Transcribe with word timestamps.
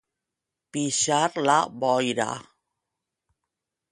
Pixar 0.77 1.43
la 1.49 1.57
boira. 1.85 2.27